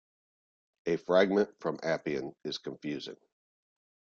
A 0.87 0.95
fragment 0.97 1.53
from 1.59 1.77
Appian 1.83 2.33
is 2.43 2.57
confusing. 2.57 3.17